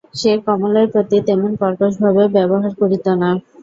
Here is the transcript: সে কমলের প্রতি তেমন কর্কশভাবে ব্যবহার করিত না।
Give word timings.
সে 0.19 0.31
কমলের 0.45 0.87
প্রতি 0.93 1.17
তেমন 1.27 1.51
কর্কশভাবে 1.61 2.23
ব্যবহার 2.35 2.71
করিত 2.79 3.05
না। 3.21 3.29